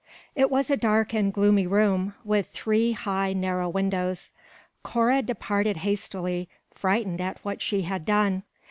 [0.33, 4.31] It was a dark and gloomy room, with three high, narrow windows.
[4.81, 8.41] Cora departed hastily, frightened at what she had done.